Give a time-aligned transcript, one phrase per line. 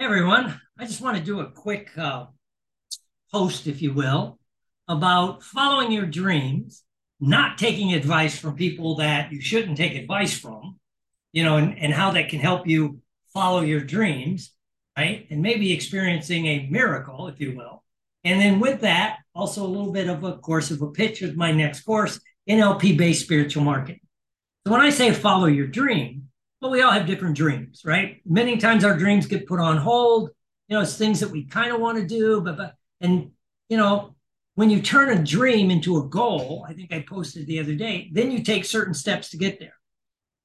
[0.00, 2.26] Everyone, I just want to do a quick uh,
[3.32, 4.40] post, if you will,
[4.88, 6.82] about following your dreams,
[7.20, 10.80] not taking advice from people that you shouldn't take advice from,
[11.32, 13.00] you know, and, and how that can help you
[13.32, 14.50] follow your dreams,
[14.98, 15.28] right?
[15.30, 17.84] And maybe experiencing a miracle, if you will.
[18.24, 21.36] And then with that, also a little bit of a course of a pitch of
[21.36, 22.18] my next course,
[22.48, 24.00] NLP based spiritual marketing.
[24.66, 26.23] So when I say follow your dream,
[26.64, 28.22] well, we all have different dreams, right?
[28.24, 30.30] Many times our dreams get put on hold.
[30.66, 33.32] You know, it's things that we kind of want to do, but, but and
[33.68, 34.14] you know,
[34.54, 38.08] when you turn a dream into a goal, I think I posted the other day,
[38.14, 39.74] then you take certain steps to get there.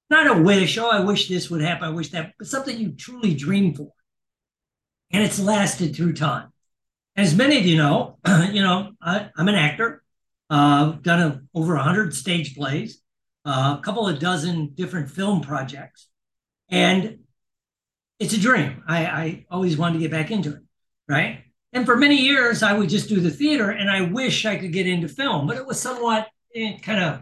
[0.10, 2.92] Not a wish, oh, I wish this would happen, I wish that, but something you
[2.92, 3.94] truly dream for.
[5.12, 6.52] And it's lasted through time.
[7.16, 8.18] As many of you know,
[8.52, 10.04] you know, I, am an actor.
[10.50, 13.02] Uh, done a, over 100 stage plays,
[13.46, 16.09] uh, a couple of dozen different film projects.
[16.70, 17.20] And
[18.20, 18.84] it's a dream.
[18.88, 20.62] I, I always wanted to get back into it,
[21.08, 21.44] right?
[21.72, 24.74] And for many years, I would just do the theater, and I wish I could
[24.74, 27.22] get into film, but it was somewhat eh, kind of.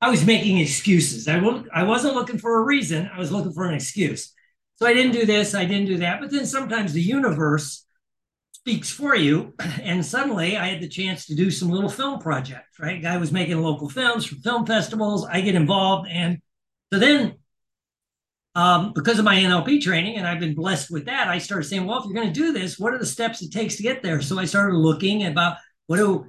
[0.00, 1.28] I was making excuses.
[1.28, 3.10] I will, I wasn't looking for a reason.
[3.12, 4.32] I was looking for an excuse.
[4.76, 5.54] So I didn't do this.
[5.54, 6.20] I didn't do that.
[6.20, 7.84] But then sometimes the universe
[8.52, 9.54] speaks for you.
[9.82, 13.02] And suddenly I had the chance to do some little film projects, right?
[13.02, 15.26] Guy was making local films for film festivals.
[15.26, 16.08] I get involved.
[16.08, 16.38] And
[16.90, 17.34] so then
[18.60, 21.86] um, because of my NLP training, and I've been blessed with that, I started saying,
[21.86, 24.02] well, if you're going to do this, what are the steps it takes to get
[24.02, 24.20] there?
[24.20, 26.26] So I started looking about what do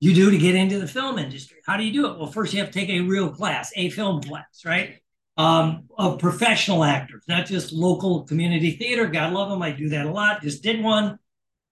[0.00, 1.58] you do to get into the film industry?
[1.64, 2.18] How do you do it?
[2.18, 4.94] Well, first you have to take a real class, a film class, right?
[5.36, 9.06] Um, of professional actors, not just local community theater.
[9.06, 9.62] God love them.
[9.62, 10.42] I do that a lot.
[10.42, 11.20] Just did one.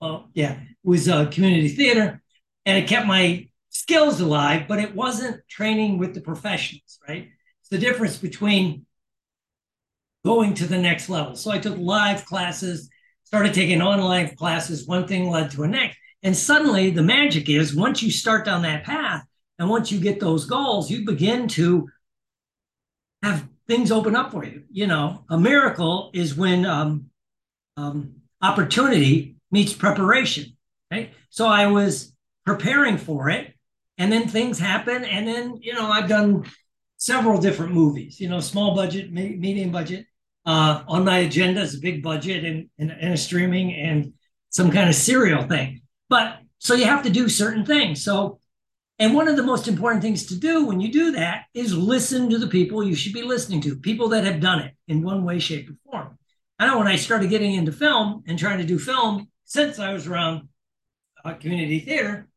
[0.01, 2.23] Well, yeah, it was a community theater,
[2.65, 7.29] and it kept my skills alive, but it wasn't training with the professionals, right?
[7.61, 8.87] It's the difference between
[10.25, 11.35] going to the next level.
[11.35, 12.89] So I took live classes,
[13.25, 14.87] started taking online classes.
[14.87, 15.99] One thing led to a next.
[16.23, 19.25] And suddenly the magic is once you start down that path
[19.59, 21.89] and once you get those goals, you begin to
[23.23, 24.65] have things open up for you.
[24.71, 27.07] You know, a miracle is when um,
[27.77, 30.57] um, opportunity meets preparation.
[30.91, 31.13] Right.
[31.31, 32.13] So I was
[32.45, 33.55] preparing for it
[33.97, 35.05] and then things happen.
[35.05, 36.45] And then, you know, I've done
[36.97, 40.07] several different movies, you know, small budget, medium budget.
[40.47, 44.15] Uh, on my agenda is a big budget and, and, and a streaming and
[44.49, 45.83] some kind of serial thing.
[46.09, 48.03] But so you have to do certain things.
[48.03, 48.41] So,
[48.99, 52.29] and one of the most important things to do when you do that is listen
[52.31, 55.25] to the people you should be listening to, people that have done it in one
[55.25, 56.19] way, shape, or form.
[56.59, 59.93] I know when I started getting into film and trying to do film since I
[59.93, 60.49] was around
[61.25, 62.29] uh, community theater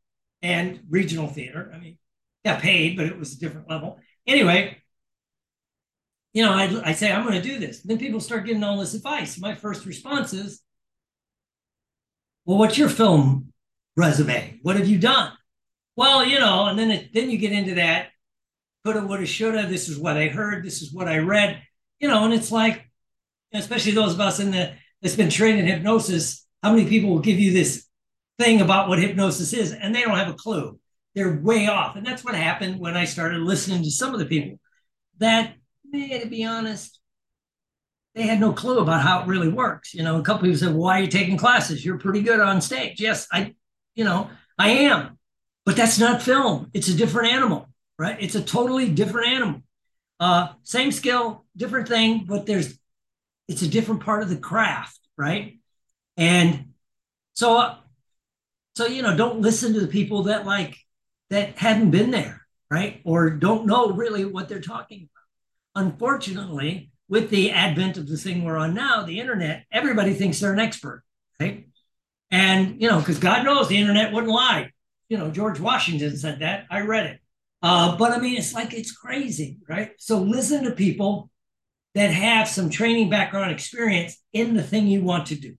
[0.41, 1.71] and regional theater.
[1.73, 1.97] I mean,
[2.45, 3.99] got paid, but it was a different level.
[4.25, 4.77] Anyway,
[6.33, 7.81] you know, I, I say, I'm going to do this.
[7.81, 9.39] Then people start getting all this advice.
[9.39, 10.61] My first response is,
[12.45, 13.53] well, what's your film
[13.95, 14.59] resume?
[14.63, 15.31] What have you done?
[15.95, 18.07] Well, you know, and then it, then you get into that
[18.83, 19.67] coulda, woulda, shoulda.
[19.67, 20.63] This is what I heard.
[20.63, 21.61] This is what I read.
[21.99, 22.89] You know, and it's like,
[23.53, 26.45] especially those of us in the that's been trained in hypnosis.
[26.63, 27.85] How many people will give you this
[28.39, 30.79] thing about what hypnosis is, and they don't have a clue?
[31.13, 34.25] They're way off, and that's what happened when I started listening to some of the
[34.25, 34.59] people
[35.19, 35.55] that
[35.93, 36.99] to be honest,
[38.15, 39.93] they had no clue about how it really works.
[39.93, 41.83] You know, a couple people said, "Why are you taking classes?
[41.83, 43.55] You're pretty good on stage." Yes, I,
[43.95, 45.17] you know, I am,
[45.65, 46.69] but that's not film.
[46.73, 48.17] It's a different animal, right?
[48.19, 49.61] It's a totally different animal.
[50.19, 52.77] Uh, same skill, different thing, but there's,
[53.47, 55.59] it's a different part of the craft, right?
[56.15, 56.73] And
[57.33, 57.75] so, uh,
[58.75, 60.77] so you know, don't listen to the people that like
[61.29, 65.09] that hadn't been there, right, or don't know really what they're talking
[65.75, 70.53] unfortunately, with the advent of the thing we're on now, the internet, everybody thinks they're
[70.53, 71.03] an expert,
[71.39, 71.67] right?
[72.31, 74.72] And, you know, because God knows the internet wouldn't lie.
[75.09, 76.66] You know, George Washington said that.
[76.72, 77.19] I read it.
[77.62, 79.91] Uh, but I mean, it's like it's crazy, right?
[79.97, 81.29] So listen to people
[81.95, 85.56] that have some training background experience in the thing you want to do,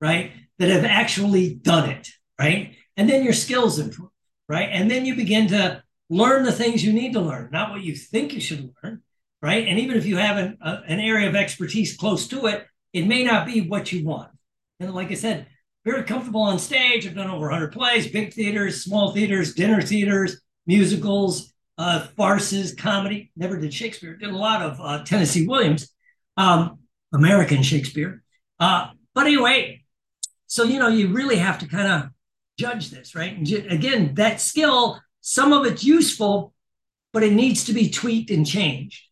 [0.00, 0.32] right?
[0.58, 2.76] That have actually done it, right?
[2.96, 4.10] And then your skills improve,
[4.48, 4.68] right?
[4.70, 7.94] And then you begin to learn the things you need to learn, not what you
[7.94, 8.95] think you should learn,
[9.46, 9.68] right?
[9.68, 13.06] And even if you have an, a, an area of expertise close to it, it
[13.06, 14.28] may not be what you want.
[14.80, 15.46] And like I said,
[15.84, 17.06] very comfortable on stage.
[17.06, 23.30] I've done over 100 plays, big theaters, small theaters, dinner theaters, musicals, uh, farces, comedy.
[23.36, 24.16] Never did Shakespeare.
[24.16, 25.90] Did a lot of uh, Tennessee Williams,
[26.36, 26.80] um,
[27.14, 28.24] American Shakespeare.
[28.58, 29.84] Uh, but anyway,
[30.48, 32.10] so you know, you really have to kind of
[32.58, 33.36] judge this, right?
[33.36, 36.52] And again, that skill, some of it's useful,
[37.12, 39.06] but it needs to be tweaked and changed.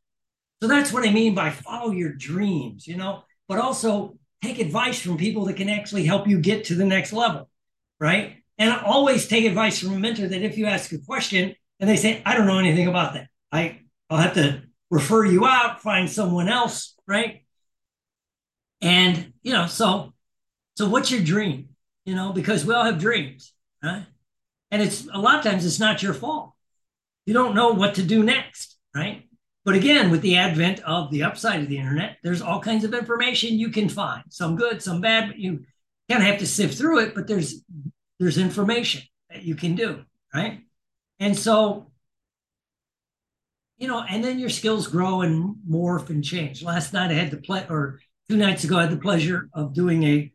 [0.65, 4.99] So that's what I mean by follow your dreams, you know, but also take advice
[4.99, 7.51] from people that can actually help you get to the next level,
[8.01, 8.37] right?
[8.57, 11.97] And always take advice from a mentor that if you ask a question and they
[11.97, 16.09] say, I don't know anything about that, I, I'll have to refer you out, find
[16.09, 17.45] someone else, right?
[18.81, 20.15] And, you know, so,
[20.79, 21.77] so what's your dream?
[22.07, 23.53] You know, because we all have dreams,
[23.83, 24.07] right?
[24.71, 26.55] And it's a lot of times it's not your fault.
[27.27, 29.29] You don't know what to do next, right?
[29.65, 32.93] But again, with the advent of the upside of the internet, there's all kinds of
[32.93, 35.65] information you can find, some good, some bad, but you
[36.11, 37.63] kind of have to sift through it, but there's
[38.21, 40.61] there's information that you can do, right?
[41.19, 41.91] And so,
[43.79, 46.63] you know, and then your skills grow and morph and change.
[46.63, 49.75] Last night I had the play or two nights ago, I had the pleasure of
[49.75, 50.31] doing a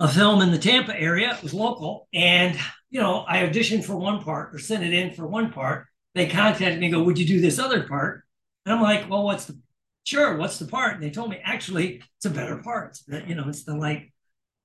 [0.00, 1.32] a film in the Tampa area.
[1.32, 2.08] It was local.
[2.12, 2.58] And,
[2.90, 6.28] you know, I auditioned for one part or sent it in for one part they
[6.28, 8.24] contacted me and go, would you do this other part?
[8.64, 9.58] And I'm like, well, what's the,
[10.04, 10.94] sure, what's the part?
[10.94, 12.98] And they told me, actually, it's a better part.
[13.06, 14.12] The, you know, it's the like,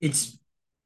[0.01, 0.37] it's,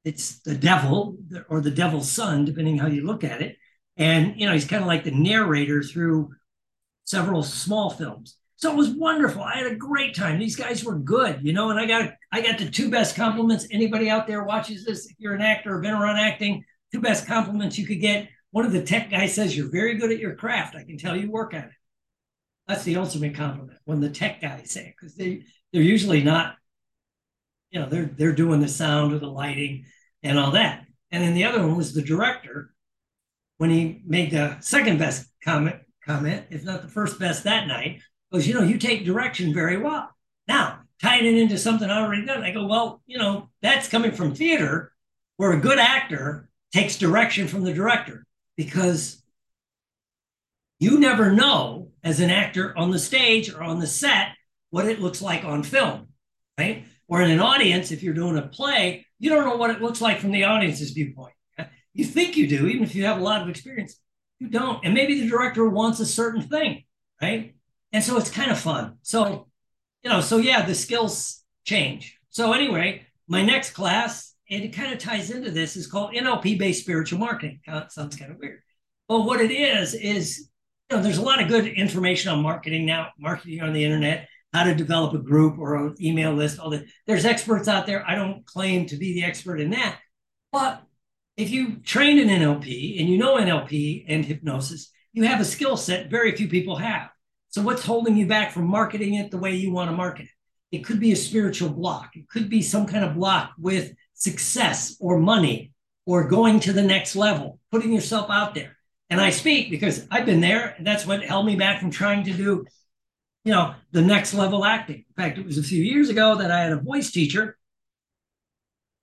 [0.03, 1.17] it's the devil
[1.49, 3.57] or the devil's son, depending how you look at it.
[3.97, 6.31] And, you know, he's kind of like the narrator through
[7.05, 8.37] several small films.
[8.55, 9.41] So it was wonderful.
[9.41, 10.39] I had a great time.
[10.39, 13.67] These guys were good, you know, and I got I got the two best compliments.
[13.71, 16.63] Anybody out there watches this, if you're an actor or been around acting,
[16.93, 20.11] two best compliments you could get one of the tech guys says you're very good
[20.11, 20.75] at your craft.
[20.75, 21.71] I can tell you work at it.
[22.67, 26.55] That's the ultimate compliment when the tech guys say it because they they're usually not,
[27.71, 29.85] you know, they're they're doing the sound or the lighting
[30.21, 30.85] and all that.
[31.11, 32.73] And then the other one was the director
[33.57, 38.01] when he made the second best comment comment, if not the first best that night,
[38.31, 40.09] was you know you take direction very well.
[40.47, 44.11] Now tying it into something I already done, I go well, you know that's coming
[44.11, 44.91] from theater
[45.37, 48.25] where a good actor takes direction from the director
[48.57, 49.21] because
[50.79, 54.29] you never know as an actor on the stage or on the set
[54.71, 56.07] what it looks like on film,
[56.57, 56.85] right?
[57.07, 60.01] Or in an audience, if you're doing a play, you don't know what it looks
[60.01, 61.33] like from the audience's viewpoint.
[61.93, 63.97] You think you do, even if you have a lot of experience.
[64.39, 64.79] You don't.
[64.85, 66.85] And maybe the director wants a certain thing,
[67.21, 67.53] right?
[67.91, 68.95] And so it's kind of fun.
[69.01, 69.49] So,
[70.01, 72.17] you know, so yeah, the skills change.
[72.29, 76.59] So, anyway, my next class and it kind of ties into this, is called NLP
[76.59, 77.61] based spiritual marketing.
[77.67, 78.59] Uh, it sounds kind of weird.
[79.07, 80.49] But what it is, is
[80.89, 84.27] you know, there's a lot of good information on marketing now, marketing on the internet,
[84.53, 86.83] how to develop a group or an email list, all that.
[87.07, 88.07] There's experts out there.
[88.07, 89.99] I don't claim to be the expert in that.
[90.51, 90.83] But
[91.37, 95.77] if you train in NLP and you know NLP and hypnosis, you have a skill
[95.77, 97.09] set very few people have.
[97.49, 100.77] So what's holding you back from marketing it the way you want to market it?
[100.77, 102.11] It could be a spiritual block.
[102.15, 105.73] It could be some kind of block with success or money
[106.05, 108.77] or going to the next level, putting yourself out there.
[109.09, 112.23] And I speak because I've been there, and that's what held me back from trying
[112.25, 112.65] to do,
[113.43, 115.05] you know, the next level acting.
[115.09, 117.57] In fact, it was a few years ago that I had a voice teacher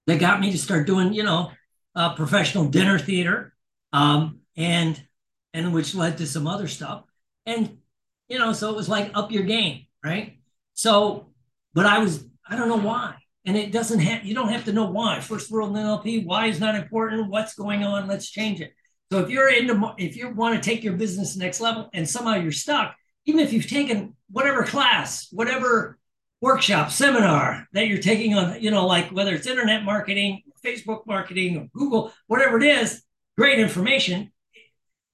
[0.06, 1.50] that got me to start doing, you know,
[1.97, 3.55] uh, professional dinner theater,
[3.93, 5.03] um, and
[5.53, 7.03] and which led to some other stuff.
[7.44, 7.79] And
[8.29, 10.38] you know, so it was like up your game, right?
[10.75, 11.32] So,
[11.75, 13.17] but I was I don't know why
[13.48, 15.20] and it doesn't have you don't have to know why.
[15.20, 18.74] First world nlp why is not important what's going on let's change it.
[19.10, 22.34] So if you're into if you want to take your business next level and somehow
[22.34, 25.98] you're stuck even if you've taken whatever class whatever
[26.42, 31.56] workshop seminar that you're taking on you know like whether it's internet marketing facebook marketing
[31.56, 33.02] or google whatever it is
[33.38, 34.31] great information.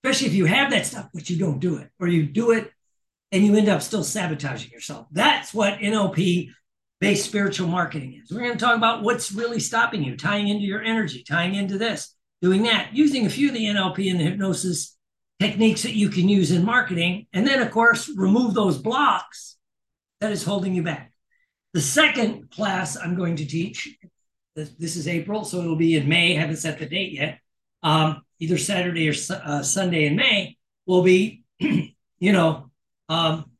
[0.02, 2.72] Especially if you have that stuff but you don't do it or you do it
[3.30, 5.06] and you end up still sabotaging yourself.
[5.12, 6.50] That's what nlp
[7.04, 8.30] based spiritual marketing is.
[8.30, 11.76] We're going to talk about what's really stopping you, tying into your energy, tying into
[11.76, 14.96] this, doing that, using a few of the NLP and the hypnosis
[15.38, 17.26] techniques that you can use in marketing.
[17.34, 19.58] And then, of course, remove those blocks
[20.22, 21.12] that is holding you back.
[21.74, 23.98] The second class I'm going to teach,
[24.56, 27.38] this is April, so it'll be in May, I haven't set the date yet,
[27.82, 30.56] um, either Saturday or uh, Sunday in May,
[30.86, 32.70] will be, you know,
[33.10, 33.50] um,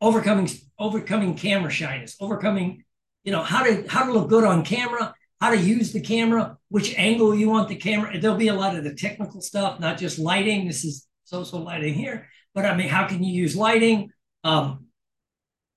[0.00, 2.83] overcoming overcoming camera shyness, overcoming
[3.24, 6.56] you know how to how to look good on camera how to use the camera
[6.68, 8.18] which angle you want the camera.
[8.18, 10.66] There'll be a lot of the technical stuff not just lighting.
[10.66, 14.10] This is so-so lighting here but i mean how can you use lighting?
[14.44, 14.86] Um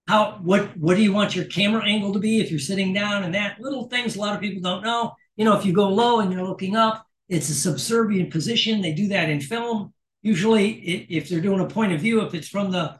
[0.08, 3.24] how what what do you want your camera angle to be if you're sitting down
[3.24, 3.60] and that?
[3.60, 5.14] Little things a lot of people don't know.
[5.36, 8.82] You know if you go low and you're looking up it's a subservient position.
[8.82, 9.94] They do that in film.
[10.22, 10.70] Usually
[11.10, 13.00] if they're doing a point of view if it's from the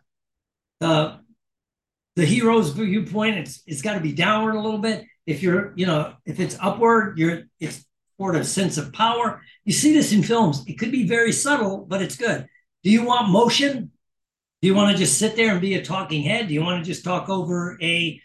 [0.80, 1.20] the
[2.18, 5.06] the hero's viewpoint, it's it's got to be downward a little bit.
[5.28, 7.86] If you're, you know, if it's upward, you're it's
[8.18, 9.44] toward a sense of power.
[9.66, 10.64] You see this in films.
[10.66, 12.48] It could be very subtle, but it's good.
[12.84, 13.92] Do you want motion?
[14.62, 16.48] Do you want to just sit there and be a talking head?
[16.48, 18.20] Do you want to just talk over a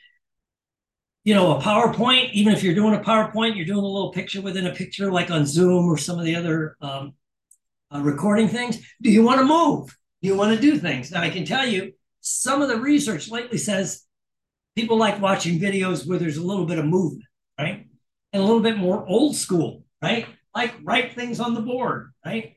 [1.24, 4.40] you know, a PowerPoint, even if you're doing a PowerPoint, you're doing a little picture
[4.40, 7.12] within a picture, like on Zoom or some of the other um,
[7.94, 8.78] uh, recording things.
[9.02, 9.96] Do you want to move?
[10.22, 11.12] Do you want to do things?
[11.12, 14.04] Now, I can tell you some of the research lately says
[14.74, 17.24] people like watching videos where there's a little bit of movement,
[17.58, 17.86] right?
[18.32, 20.26] And a little bit more old school, right?
[20.54, 22.56] Like write things on the board, right?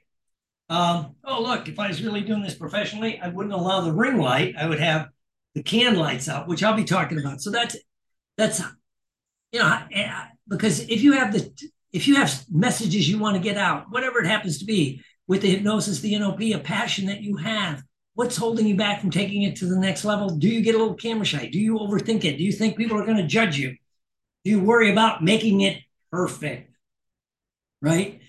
[0.69, 4.17] Um, oh, look, if I was really doing this professionally, I wouldn't allow the ring
[4.17, 4.55] light.
[4.57, 5.09] I would have
[5.53, 7.41] the can lights out, which I'll be talking about.
[7.41, 7.75] So that's
[8.37, 8.61] that's
[9.51, 9.79] you know
[10.47, 11.51] because if you have the
[11.91, 15.41] if you have messages you want to get out, whatever it happens to be, with
[15.41, 17.83] the hypnosis, the NLP, a passion that you have,
[18.15, 20.29] what's holding you back from taking it to the next level?
[20.29, 21.47] Do you get a little camera shy?
[21.51, 22.37] Do you overthink it?
[22.37, 23.75] Do you think people are going to judge you?
[24.43, 25.81] Do you worry about making it
[26.11, 26.71] perfect?
[27.81, 28.21] Right?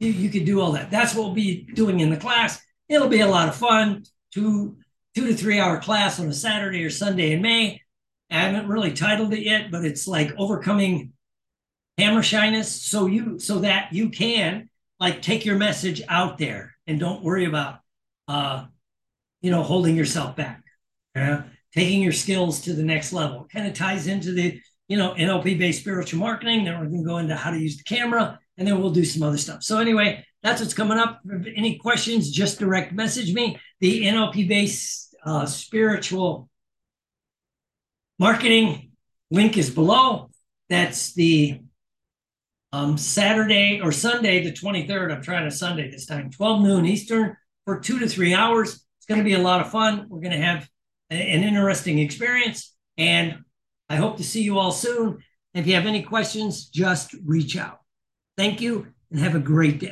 [0.00, 0.90] You, you could do all that.
[0.90, 2.60] That's what we'll be doing in the class.
[2.88, 4.04] It'll be a lot of fun.
[4.32, 4.76] Two
[5.14, 7.80] two to three hour class on a Saturday or Sunday in May.
[8.30, 11.12] I haven't really titled it yet, but it's like overcoming
[11.98, 17.00] hammer shyness so you so that you can like take your message out there and
[17.00, 17.79] don't worry about
[18.30, 18.64] uh
[19.40, 20.62] you know holding yourself back
[21.14, 21.42] yeah
[21.74, 23.46] taking your skills to the next level.
[23.52, 27.08] Kind of ties into the you know nlp based spiritual marketing then we're going to
[27.08, 29.62] go into how to use the camera and then we'll do some other stuff.
[29.62, 31.20] So anyway that's what's coming up.
[31.54, 33.58] Any questions just direct message me.
[33.80, 36.48] The nlp based uh, spiritual
[38.18, 38.92] marketing
[39.30, 40.30] link is below.
[40.68, 41.60] That's the
[42.72, 45.12] um, Saturday or Sunday, the 23rd.
[45.12, 48.74] I'm trying to Sunday this time, 12 noon Eastern for two to three hours.
[48.74, 50.06] It's going to be a lot of fun.
[50.08, 50.68] We're going to have
[51.10, 52.74] an interesting experience.
[52.96, 53.38] And
[53.88, 55.22] I hope to see you all soon.
[55.54, 57.80] If you have any questions, just reach out.
[58.36, 59.88] Thank you and have a great day.